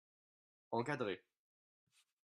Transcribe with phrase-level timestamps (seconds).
[0.79, 1.15] encadré.